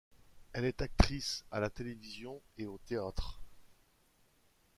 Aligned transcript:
Elle 0.53 0.65
est 0.65 0.81
actrice 0.81 1.45
à 1.51 1.59
la 1.59 1.69
télévision 1.69 2.41
et 2.57 2.65
au 2.65 2.79
théâtre. 2.87 3.39